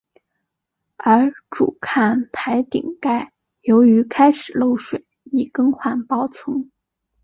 [0.97, 6.71] 而主看台顶盖由于开始漏水亦更换包层。